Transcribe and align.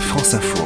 France 0.00 0.34
Info. 0.34 0.64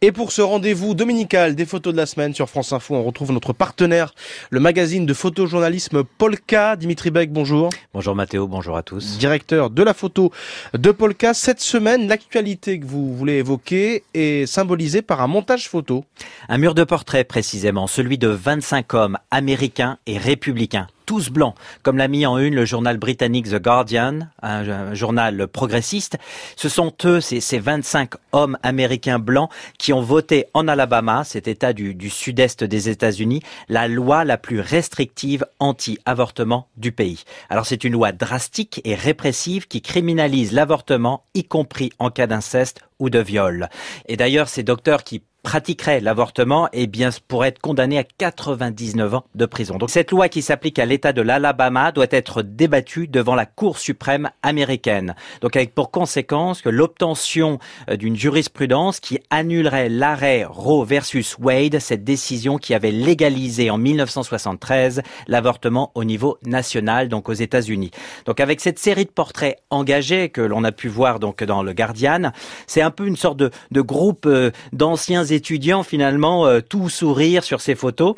Et 0.00 0.12
pour 0.12 0.32
ce 0.32 0.42
rendez-vous 0.42 0.94
dominical 0.94 1.54
des 1.54 1.66
photos 1.66 1.92
de 1.92 1.98
la 1.98 2.06
semaine 2.06 2.34
sur 2.34 2.48
France 2.48 2.72
Info, 2.72 2.94
on 2.94 3.04
retrouve 3.04 3.32
notre 3.32 3.52
partenaire, 3.52 4.14
le 4.50 4.58
magazine 4.58 5.06
de 5.06 5.14
photojournalisme 5.14 6.02
Polka. 6.04 6.76
Dimitri 6.76 7.10
Beck, 7.10 7.32
bonjour. 7.32 7.70
Bonjour 7.94 8.14
Mathéo, 8.14 8.48
bonjour 8.48 8.76
à 8.76 8.82
tous. 8.82 9.18
Directeur 9.18 9.70
de 9.70 9.82
la 9.82 9.94
photo 9.94 10.32
de 10.74 10.90
Polka. 10.90 11.34
Cette 11.34 11.60
semaine, 11.60 12.08
l'actualité 12.08 12.80
que 12.80 12.86
vous 12.86 13.14
voulez 13.16 13.34
évoquer 13.34 14.02
est 14.14 14.46
symbolisée 14.46 15.02
par 15.02 15.20
un 15.20 15.28
montage 15.28 15.68
photo. 15.68 16.04
Un 16.48 16.58
mur 16.58 16.74
de 16.74 16.84
portrait 16.84 17.24
précisément, 17.24 17.86
celui 17.86 18.18
de 18.18 18.28
25 18.28 18.94
hommes 18.94 19.18
américains 19.30 19.98
et 20.06 20.18
républicains 20.18 20.88
tous 21.08 21.30
blancs, 21.30 21.54
comme 21.82 21.96
l'a 21.96 22.06
mis 22.06 22.26
en 22.26 22.36
une 22.36 22.54
le 22.54 22.66
journal 22.66 22.98
britannique 22.98 23.48
The 23.48 23.62
Guardian, 23.62 24.28
un, 24.42 24.92
journal 24.92 25.48
progressiste. 25.48 26.18
Ce 26.54 26.68
sont 26.68 26.92
eux, 27.06 27.22
ces, 27.22 27.40
ces 27.40 27.58
25 27.58 28.10
hommes 28.32 28.58
américains 28.62 29.18
blancs, 29.18 29.48
qui 29.78 29.94
ont 29.94 30.02
voté 30.02 30.44
en 30.52 30.68
Alabama, 30.68 31.24
cet 31.24 31.48
état 31.48 31.72
du, 31.72 31.94
du 31.94 32.10
sud-est 32.10 32.62
des 32.62 32.90
États-Unis, 32.90 33.40
la 33.70 33.88
loi 33.88 34.26
la 34.26 34.36
plus 34.36 34.60
restrictive 34.60 35.46
anti-avortement 35.60 36.68
du 36.76 36.92
pays. 36.92 37.24
Alors 37.48 37.64
c'est 37.64 37.84
une 37.84 37.94
loi 37.94 38.12
drastique 38.12 38.82
et 38.84 38.94
répressive 38.94 39.66
qui 39.66 39.80
criminalise 39.80 40.52
l'avortement, 40.52 41.24
y 41.32 41.44
compris 41.44 41.90
en 41.98 42.10
cas 42.10 42.26
d'inceste 42.26 42.82
ou 42.98 43.08
de 43.08 43.18
viol. 43.18 43.70
Et 44.08 44.18
d'ailleurs, 44.18 44.50
ces 44.50 44.62
docteurs 44.62 45.04
qui 45.04 45.22
pratiquerait 45.48 46.00
l'avortement, 46.00 46.68
eh 46.74 46.86
bien, 46.86 47.08
pourrait 47.26 47.48
être 47.48 47.58
condamné 47.58 47.96
à 47.96 48.04
99 48.04 49.14
ans 49.14 49.24
de 49.34 49.46
prison. 49.46 49.78
Donc, 49.78 49.88
cette 49.88 50.10
loi 50.10 50.28
qui 50.28 50.42
s'applique 50.42 50.78
à 50.78 50.84
l'État 50.84 51.14
de 51.14 51.22
l'Alabama 51.22 51.90
doit 51.90 52.04
être 52.10 52.42
débattue 52.42 53.08
devant 53.08 53.34
la 53.34 53.46
Cour 53.46 53.78
suprême 53.78 54.28
américaine. 54.42 55.14
Donc, 55.40 55.56
avec 55.56 55.74
pour 55.74 55.90
conséquence 55.90 56.60
que 56.60 56.68
l'obtention 56.68 57.58
euh, 57.88 57.96
d'une 57.96 58.14
jurisprudence 58.14 59.00
qui 59.00 59.20
annulerait 59.30 59.88
l'arrêt 59.88 60.44
Roe 60.44 60.84
versus 60.84 61.38
Wade, 61.38 61.78
cette 61.78 62.04
décision 62.04 62.58
qui 62.58 62.74
avait 62.74 62.90
légalisé 62.90 63.70
en 63.70 63.78
1973 63.78 65.00
l'avortement 65.28 65.92
au 65.94 66.04
niveau 66.04 66.36
national, 66.44 67.08
donc 67.08 67.30
aux 67.30 67.32
États-Unis. 67.32 67.90
Donc, 68.26 68.40
avec 68.40 68.60
cette 68.60 68.78
série 68.78 69.06
de 69.06 69.10
portraits 69.10 69.56
engagés 69.70 70.28
que 70.28 70.42
l'on 70.42 70.62
a 70.62 70.72
pu 70.72 70.88
voir 70.88 71.20
donc 71.20 71.42
dans 71.42 71.62
le 71.62 71.72
Guardian, 71.72 72.32
c'est 72.66 72.82
un 72.82 72.90
peu 72.90 73.06
une 73.06 73.16
sorte 73.16 73.38
de, 73.38 73.50
de 73.70 73.80
groupe 73.80 74.26
euh, 74.26 74.50
d'anciens 74.74 75.24
étudiants 75.38 75.84
finalement 75.84 76.46
euh, 76.46 76.60
tout 76.60 76.88
sourire 76.88 77.44
sur 77.44 77.60
ces 77.60 77.76
photos 77.76 78.14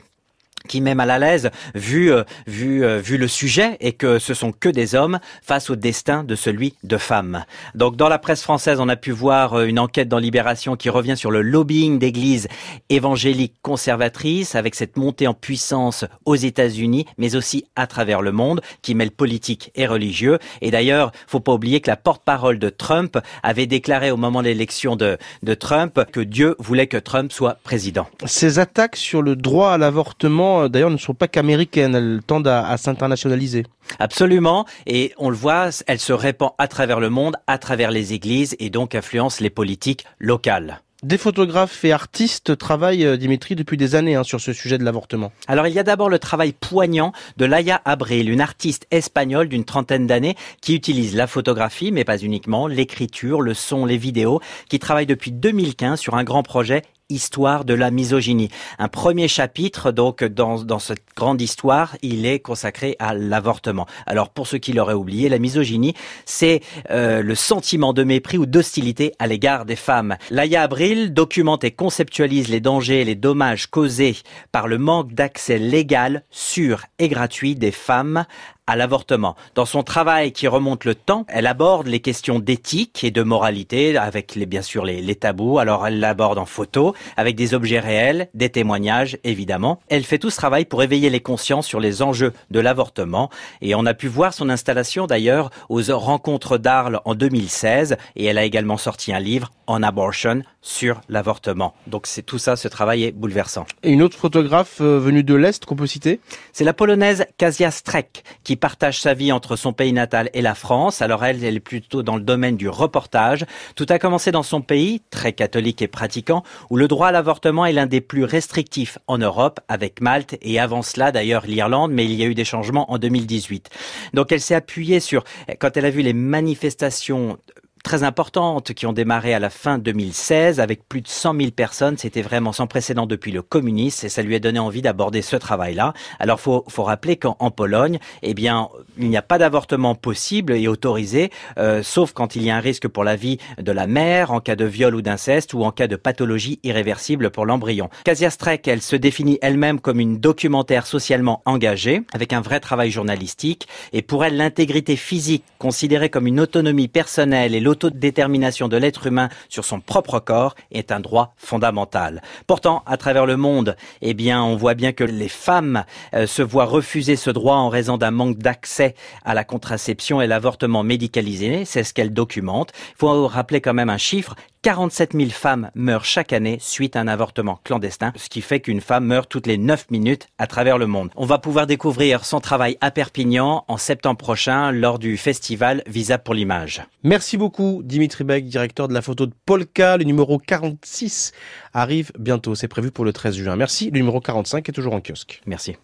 qui 0.69 0.81
met 0.81 0.95
mal 0.95 1.11
à 1.11 1.19
l'aise 1.19 1.51
vu 1.75 2.13
euh, 2.13 2.25
vu 2.47 2.85
euh, 2.85 2.99
vu 2.99 3.17
le 3.17 3.29
sujet 3.29 3.77
et 3.81 3.93
que 3.93 4.19
ce 4.19 4.35
sont 4.35 4.53
que 4.53 4.69
des 4.69 4.95
hommes 4.95 5.19
face 5.43 5.71
au 5.71 5.77
destin 5.77 6.25
de 6.25 6.35
celui 6.35 6.75
de 6.85 6.97
femmes. 6.97 7.45
Donc 7.75 7.97
dans 7.97 8.09
la 8.09 8.19
presse 8.19 8.43
française, 8.43 8.81
on 8.81 8.89
a 8.89 8.97
pu 8.97 9.11
voir 9.11 9.55
euh, 9.55 9.65
une 9.67 9.79
enquête 9.79 10.09
dans 10.09 10.19
Libération 10.19 10.77
qui 10.77 10.91
revient 10.91 11.17
sur 11.17 11.31
le 11.31 11.43
lobbying 11.43 11.99
d'églises 11.99 12.49
évangéliques 12.89 13.57
conservatrices 13.63 14.55
avec 14.55 14.75
cette 14.75 14.97
montée 14.97 15.27
en 15.27 15.35
puissance 15.35 16.05
aux 16.25 16.37
États-Unis 16.37 17.07
mais 17.19 17.37
aussi 17.37 17.65
à 17.77 17.87
travers 17.87 18.23
le 18.23 18.33
monde 18.33 18.61
qui 18.83 18.95
mêle 18.95 19.11
politique 19.11 19.71
et 19.75 19.87
religieux 19.87 20.39
et 20.61 20.71
d'ailleurs, 20.71 21.13
faut 21.27 21.41
pas 21.41 21.53
oublier 21.53 21.81
que 21.81 21.91
la 21.91 21.97
porte-parole 21.97 22.59
de 22.59 22.69
Trump 22.69 23.19
avait 23.43 23.67
déclaré 23.67 24.11
au 24.11 24.17
moment 24.17 24.43
de 24.43 24.49
l'élection 24.49 24.97
de 24.97 25.19
de 25.43 25.55
Trump 25.55 26.01
que 26.13 26.21
Dieu 26.21 26.57
voulait 26.59 26.87
que 26.87 26.97
Trump 26.97 27.33
soit 27.33 27.59
président. 27.63 28.07
Ces 28.27 28.59
attaques 28.59 28.97
sur 28.97 29.23
le 29.23 29.37
droit 29.37 29.73
à 29.73 29.79
l'avortement 29.79 30.50
euh, 30.59 30.69
d'ailleurs, 30.69 30.91
ne 30.91 30.97
sont 30.97 31.15
pas 31.15 31.29
qu'américaines, 31.29 31.95
elles 31.95 32.21
tendent 32.27 32.49
à, 32.49 32.67
à 32.69 32.77
s'internationaliser. 32.77 33.65
Absolument, 33.99 34.67
et 34.87 35.13
on 35.19 35.31
le 35.31 35.37
voit, 35.37 35.71
elle 35.87 36.01
se 36.01 36.13
répand 36.13 36.53
à 36.59 36.69
travers 36.69 37.01
le 37.01 37.11
monde, 37.11 37.37
à 37.47 37.59
travers 37.59 37.91
les 37.91 38.13
églises, 38.13 38.57
et 38.59 38.71
donc 38.71 38.95
influence 38.95 39.41
les 39.41 39.51
politiques 39.51 40.05
locales. 40.19 40.81
Des 41.03 41.17
photographes 41.17 41.83
et 41.87 41.93
artistes 41.93 42.59
travaillent, 42.59 43.07
euh, 43.07 43.17
Dimitri, 43.17 43.55
depuis 43.55 43.79
des 43.79 43.95
années 43.95 44.17
hein, 44.17 44.23
sur 44.23 44.39
ce 44.39 44.53
sujet 44.53 44.77
de 44.77 44.85
l'avortement. 44.85 45.33
Alors 45.49 45.67
il 45.67 45.73
y 45.73 45.79
a 45.79 45.83
d'abord 45.83 46.11
le 46.11 46.19
travail 46.19 46.53
poignant 46.53 47.13
de 47.39 47.47
Laia 47.47 47.81
Abril, 47.87 48.29
une 48.29 48.43
artiste 48.43 48.87
espagnole 48.91 49.49
d'une 49.49 49.65
trentaine 49.65 50.07
d'années 50.07 50.37
qui 50.61 50.75
utilise 50.75 51.17
la 51.17 51.27
photographie, 51.27 51.91
mais 51.91 52.05
pas 52.05 52.19
uniquement, 52.19 52.67
l'écriture, 52.67 53.41
le 53.41 53.55
son, 53.55 53.87
les 53.87 53.97
vidéos, 53.97 54.43
qui 54.69 54.79
travaille 54.79 55.07
depuis 55.07 55.33
2015 55.33 55.99
sur 55.99 56.17
un 56.17 56.25
grand 56.25 56.43
projet 56.43 56.83
Histoire 57.11 57.65
de 57.65 57.75
la 57.75 57.91
misogynie. 57.91 58.51
Un 58.79 58.87
premier 58.87 59.27
chapitre, 59.27 59.91
donc, 59.91 60.23
dans, 60.23 60.63
dans 60.63 60.79
cette 60.79 61.03
grande 61.17 61.41
histoire, 61.41 61.97
il 62.03 62.25
est 62.25 62.39
consacré 62.39 62.95
à 63.01 63.15
l'avortement. 63.15 63.87
Alors, 64.07 64.31
pour 64.31 64.47
ceux 64.47 64.59
qui 64.59 64.73
l'auraient 64.73 64.95
oublié, 64.95 65.29
la 65.29 65.41
misogynie, 65.41 65.95
c'est 66.25 66.61
euh, 66.91 67.21
le 67.23 67.35
sentiment 67.35 67.93
de 67.93 68.05
mépris 68.05 68.39
ou 68.39 68.47
d'hostilité 68.47 69.13
à 69.19 69.27
l'égard 69.27 69.65
des 69.65 69.75
femmes. 69.75 70.17
Laïa 70.31 70.63
Abril 70.63 71.13
documente 71.13 71.65
et 71.65 71.73
conceptualise 71.73 72.49
les 72.49 72.61
dangers 72.61 73.01
et 73.01 73.05
les 73.05 73.17
dommages 73.17 73.67
causés 73.67 74.17
par 74.53 74.69
le 74.69 74.79
manque 74.79 75.13
d'accès 75.13 75.59
légal, 75.59 76.23
sûr 76.31 76.85
et 77.01 77.09
gratuit 77.09 77.57
des 77.57 77.73
femmes 77.73 78.25
à 78.67 78.77
l'avortement. 78.77 79.37
Dans 79.55 79.67
son 79.67 79.83
travail 79.83 80.33
qui 80.33 80.49
remonte 80.49 80.85
le 80.85 80.95
temps, 80.95 81.25
elle 81.29 81.47
aborde 81.47 81.87
les 81.87 82.01
questions 82.01 82.39
d'éthique 82.39 83.05
et 83.05 83.11
de 83.11 83.23
moralité 83.23 83.97
avec 83.97 84.35
les, 84.35 84.47
bien 84.47 84.63
sûr 84.63 84.85
les, 84.85 85.01
les 85.01 85.15
tabous. 85.15 85.59
Alors 85.59 85.87
elle 85.87 86.01
l'aborde 86.01 86.39
en 86.39 86.47
photo 86.47 86.95
avec 87.17 87.37
des 87.37 87.55
objets 87.55 87.81
réels, 87.81 88.29
des 88.35 88.51
témoignages 88.51 89.19
évidemment. 89.25 89.81
Elle 89.89 90.05
fait 90.05 90.19
tout 90.19 90.31
ce 90.31 90.37
travail 90.37 90.65
pour 90.65 90.83
éveiller 90.83 91.11
les 91.11 91.21
consciences 91.21 91.67
sur 91.67 91.81
les 91.81 92.03
enjeux 92.03 92.33
de 92.51 92.61
l'avortement 92.61 93.31
et 93.61 93.75
on 93.75 93.87
a 93.87 93.95
pu 93.95 94.09
voir 94.09 94.33
son 94.35 94.49
installation 94.49 95.07
d'ailleurs 95.07 95.51
aux 95.69 95.81
rencontres 95.91 96.59
d'Arles 96.59 97.01
en 97.05 97.15
2016 97.15 97.97
et 98.17 98.25
elle 98.25 98.39
a 98.39 98.45
également 98.45 98.77
sorti 98.77 99.13
un 99.13 99.21
livre 99.21 99.51
en 99.67 99.83
abortion 99.83 100.43
sur 100.63 101.01
l'avortement. 101.09 101.75
Donc 101.87 102.07
c'est 102.07 102.23
tout 102.23 102.39
ça, 102.39 102.57
ce 102.57 102.69
travail 102.69 103.05
est 103.05 103.13
bouleversant. 103.13 103.67
Et 103.83 103.93
une 103.93 104.03
autre 104.03 104.17
photographe 104.17 104.81
euh, 104.81 104.99
venue 104.99 105.23
de 105.23 105.35
l'Est 105.35 105.65
qu'on 105.65 105.77
peut 105.77 105.87
citer? 105.87 106.21
C'est 106.53 106.65
la 106.65 106.75
polonaise 106.75 107.25
Kasia 107.39 107.71
Strek 107.71 108.25
qui 108.45 108.57
partage 108.61 109.01
sa 109.01 109.15
vie 109.15 109.33
entre 109.33 109.57
son 109.57 109.73
pays 109.73 109.93
natal 109.93 110.31
et 110.35 110.43
la 110.43 110.55
France. 110.55 111.03
Alors 111.03 111.25
elle, 111.25 111.43
elle 111.43 111.57
est 111.57 111.61
plutôt 111.61 112.05
dans 112.05 112.17
le 112.17 112.23
domaine 112.23 112.57
du 112.57 112.69
reportage. 112.69 113.45
Tout 113.75 113.87
a 113.89 113.99
commencé 113.99 114.31
dans 114.31 114.45
son 114.45 114.61
pays, 114.61 115.03
très 115.11 115.33
catholique 115.33 115.83
et 115.83 115.89
pratiquant, 115.89 116.45
où 116.71 116.77
le 116.77 116.87
droit 116.87 117.09
à 117.09 117.13
l'avortement 117.13 117.67
est 117.67 117.73
l'un 117.73 117.87
des 117.87 118.01
plus 118.01 118.25
restrictifs 118.25 118.99
en 119.09 119.19
Europe, 119.19 119.59
avec 119.69 120.01
Malte 120.01 120.37
et 120.43 120.61
avant 120.61 120.83
cela 120.83 121.11
d'ailleurs 121.11 121.47
l'Irlande, 121.47 121.91
mais 121.93 122.05
il 122.05 122.15
y 122.15 122.23
a 122.23 122.27
eu 122.27 122.35
des 122.35 122.45
changements 122.45 122.93
en 122.93 122.99
2018. 122.99 123.71
Donc 124.15 124.31
elle 124.31 124.41
s'est 124.41 124.55
appuyée 124.55 125.01
sur, 125.01 125.25
quand 125.59 125.77
elle 125.77 125.87
a 125.87 125.91
vu 125.91 126.03
les 126.03 126.13
manifestations 126.13 127.39
très 127.83 128.03
importantes 128.03 128.73
qui 128.73 128.87
ont 128.87 128.93
démarré 128.93 129.35
à 129.35 129.39
la 129.39 129.51
fin 129.51 129.79
2016 129.79 130.61
avec 130.61 130.89
plus 130.89 131.01
de 131.01 131.09
100 131.09 131.35
000 131.37 131.51
personnes. 131.51 131.97
C'était 131.99 132.23
vraiment 132.23 132.53
sans 132.53 132.67
précédent 132.67 133.07
depuis 133.07 133.33
le 133.33 133.43
communisme 133.43 134.07
et 134.07 134.09
ça 134.09 134.23
lui 134.23 134.35
a 134.35 134.39
donné 134.39 134.59
envie 134.59 134.83
d'aborder 134.83 135.23
ce 135.23 135.37
travail-là. 135.37 135.95
Alors 136.19 136.41
faut 136.41 136.65
faut 136.69 136.85
rappeler 136.85 137.17
qu'en 137.17 137.51
Pologne, 137.51 137.99
eh 138.23 138.35
bien, 138.35 138.69
il 138.99 139.09
n'y 139.09 139.17
a 139.17 139.23
pas 139.23 139.39
d'avortement 139.39 139.95
possible 139.95 140.53
et 140.55 140.69
autorisé, 140.69 141.31
euh, 141.59 141.83
sauf 141.83 142.13
quand 142.13 142.37
il 142.37 142.43
y 142.43 142.51
a 142.51 142.57
un 142.57 142.61
risque 142.61 142.89
pour 142.89 143.05
la 143.05 143.17
vie 143.17 143.39
de 143.59 143.73
la 143.73 143.87
mère 143.87 144.31
en 144.31 144.41
cas 144.41 144.57
de 144.57 144.65
viol 144.65 144.95
ou 144.95 145.03
d'inceste 145.03 145.55
ou 145.55 145.65
en 145.65 145.73
cas 145.73 145.87
de 145.87 145.97
pathologie 145.97 146.61
irréversible 146.63 147.31
pour 147.31 147.47
l'embryon. 147.47 147.91
Kasia 148.05 148.31
Strek, 148.31 148.67
elle 148.69 148.83
se 148.83 148.97
définit 148.97 149.39
elle-même 149.43 149.81
comme 149.81 150.01
une 150.01 150.19
documentaire 150.19 150.87
socialement 150.87 151.43
engagée 151.45 152.03
avec 152.13 152.33
un 152.33 152.41
vrai 152.41 152.61
travail 152.61 152.91
journalistique 152.91 153.69
et 153.93 154.03
pour 154.03 154.25
elle 154.25 154.37
l'intégrité 154.37 154.97
physique 154.97 155.45
considérée 155.59 156.11
comme 156.11 156.27
une 156.27 156.41
autonomie 156.41 156.89
personnelle 156.89 157.55
et 157.55 157.61
l'autodétermination 157.71 158.67
de 158.67 158.77
l'être 158.77 159.07
humain 159.07 159.29
sur 159.49 159.65
son 159.65 159.81
propre 159.81 160.19
corps 160.19 160.57
est 160.73 160.91
un 160.91 160.99
droit 160.99 161.35
fondamental. 161.37 162.21
Pourtant, 162.49 162.83
à 162.85 162.97
travers 162.97 163.27
le 163.27 163.37
monde, 163.37 163.77
eh 164.03 164.13
bien, 164.13 164.43
on 164.43 164.57
voit 164.57 164.75
bien 164.75 164.93
que 164.93 165.05
les 165.05 165.29
femmes 165.29 165.85
euh, 166.15 166.27
se 166.27 166.43
voient 166.43 166.65
refuser 166.65 167.15
ce 167.15 167.31
droit 167.31 167.55
en 167.55 167.69
raison 167.69 167.97
d'un 167.97 168.11
manque 168.11 168.39
d'accès 168.39 168.97
à 169.25 169.35
la 169.35 169.45
contraception 169.45 170.21
et 170.21 170.27
l'avortement 170.27 170.83
médicalisé. 170.83 171.65
C'est 171.65 171.85
ce 171.85 171.95
qu'elle 171.95 172.13
documente. 172.13 172.73
Il 172.91 172.99
faut 172.99 173.29
rappeler 173.29 173.61
quand 173.61 173.75
même 173.75 173.91
un 173.91 173.99
chiffre. 173.99 174.35
47 174.63 175.15
000 175.15 175.31
femmes 175.31 175.71
meurent 175.75 176.05
chaque 176.05 176.35
année 176.35 176.59
suite 176.61 176.95
à 176.95 177.01
un 177.01 177.09
avortement 177.09 177.61
clandestin, 177.65 178.13
ce 178.15 178.29
qui 178.29 178.43
fait 178.43 178.61
qu'une 178.61 178.83
femme 178.83 179.07
meurt 179.07 179.27
toutes 179.31 179.47
les 179.47 179.57
9 179.57 179.91
minutes 179.91 180.29
à 180.37 180.47
travers 180.47 180.77
le 180.77 180.87
monde. 180.87 181.11
On 181.17 181.25
va 181.25 181.39
pouvoir 181.39 181.67
découvrir 181.67 182.27
son 182.27 182.41
travail 182.41 182.77
à 182.83 182.91
Perpignan 182.91 183.65
en 183.69 183.79
septembre 183.79 184.19
prochain 184.19 184.71
lors 184.71 184.99
du 184.99 185.17
festival 185.17 185.83
Visa 185.87 186.19
pour 186.19 186.35
l'image. 186.35 186.83
Merci 187.05 187.39
beaucoup 187.39 187.81
Dimitri 187.83 188.23
Beck, 188.23 188.45
directeur 188.45 188.87
de 188.87 188.93
la 188.93 189.01
photo 189.01 189.25
de 189.25 189.33
Polka. 189.47 189.97
Le 189.97 190.05
numéro 190.05 190.39
46 190.39 191.33
arrive 191.73 192.13
bientôt, 192.19 192.55
c'est 192.55 192.69
prévu 192.69 192.91
pour 192.91 193.07
le 193.07 193.15
13 193.15 193.37
juin. 193.37 193.57
Merci, 193.57 193.87
le 193.87 193.99
numéro 193.99 194.21
45 194.21 194.69
est 194.69 194.73
toujours 194.73 194.93
en 194.93 195.01
kiosque. 195.01 195.41
Merci. 195.47 195.77